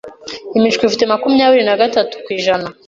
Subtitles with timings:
[0.57, 2.67] imishwi ifite makumyabiri nagatu kw’ijana